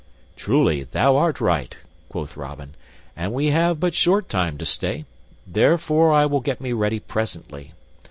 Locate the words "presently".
6.99-7.73